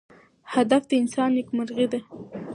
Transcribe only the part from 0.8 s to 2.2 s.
د انسان نیکمرغي ده.